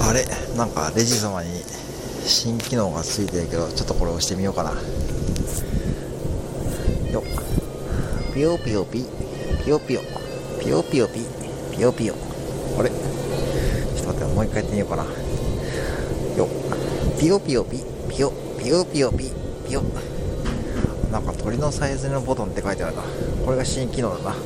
[0.00, 0.24] あれ
[0.56, 1.62] なんかレジ様に
[2.24, 4.70] 新機能がついてるけどちょっとこれ押してみようかな。
[7.10, 7.22] よっ。
[8.34, 9.04] ピヨピヨピ。
[9.64, 10.00] ピヨピヨ
[10.60, 11.20] ピヨピヨピ。
[11.72, 12.14] ピヨピヨ
[12.78, 12.90] あれ？
[12.90, 15.04] ちょっと待ってもう一回やってみようかな。
[15.04, 15.08] よ
[16.46, 16.48] っ。
[17.20, 17.82] ピヨピヨピ。
[18.08, 19.30] ピヨピヨピヨピ。
[19.66, 19.82] ピヨ
[21.10, 23.02] なんか鳥のサイズのボタンって書いてあるな。
[23.44, 24.36] これが新機能だな。